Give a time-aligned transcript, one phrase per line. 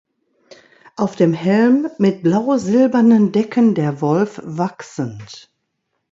[0.95, 5.51] Auf dem Helm mit blau-silbernen Decken der Wolf wachsend.